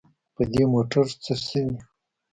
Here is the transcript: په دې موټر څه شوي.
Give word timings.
په 0.35 0.43
دې 0.51 0.63
موټر 0.73 1.05
څه 1.23 1.33
شوي. 1.47 1.75